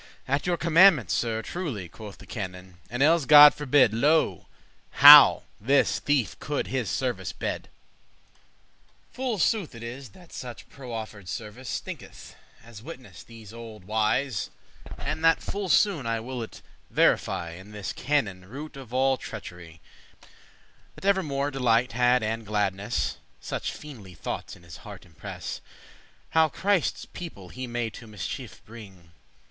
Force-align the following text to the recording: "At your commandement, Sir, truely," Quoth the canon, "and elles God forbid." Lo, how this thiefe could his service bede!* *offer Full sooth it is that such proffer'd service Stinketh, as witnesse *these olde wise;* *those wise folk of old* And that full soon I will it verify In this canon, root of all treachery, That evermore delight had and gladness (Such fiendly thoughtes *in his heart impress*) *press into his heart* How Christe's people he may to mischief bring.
"At 0.27 0.47
your 0.47 0.57
commandement, 0.57 1.11
Sir, 1.11 1.43
truely," 1.43 1.87
Quoth 1.87 2.17
the 2.17 2.25
canon, 2.25 2.79
"and 2.89 3.03
elles 3.03 3.27
God 3.27 3.53
forbid." 3.53 3.93
Lo, 3.93 4.47
how 4.93 5.43
this 5.59 5.99
thiefe 5.99 6.39
could 6.39 6.65
his 6.65 6.89
service 6.89 7.31
bede!* 7.31 7.65
*offer 7.67 9.13
Full 9.13 9.37
sooth 9.37 9.75
it 9.75 9.83
is 9.83 10.09
that 10.09 10.33
such 10.33 10.67
proffer'd 10.69 11.29
service 11.29 11.69
Stinketh, 11.69 12.33
as 12.63 12.81
witnesse 12.81 13.21
*these 13.21 13.53
olde 13.53 13.85
wise;* 13.85 14.49
*those 14.49 14.49
wise 14.49 14.49
folk 14.55 14.91
of 14.91 14.97
old* 14.97 15.07
And 15.09 15.23
that 15.25 15.43
full 15.43 15.69
soon 15.69 16.07
I 16.07 16.19
will 16.19 16.41
it 16.41 16.63
verify 16.89 17.51
In 17.51 17.71
this 17.71 17.93
canon, 17.93 18.45
root 18.49 18.75
of 18.75 18.91
all 18.91 19.17
treachery, 19.17 19.81
That 20.95 21.05
evermore 21.05 21.51
delight 21.51 21.91
had 21.91 22.23
and 22.23 22.43
gladness 22.43 23.17
(Such 23.39 23.71
fiendly 23.71 24.17
thoughtes 24.17 24.55
*in 24.55 24.63
his 24.63 24.77
heart 24.77 25.05
impress*) 25.05 25.59
*press 25.61 25.61
into 25.61 25.65
his 25.69 26.31
heart* 26.33 26.49
How 26.49 26.49
Christe's 26.49 27.05
people 27.05 27.49
he 27.49 27.67
may 27.67 27.91
to 27.91 28.07
mischief 28.07 28.65
bring. 28.65 29.11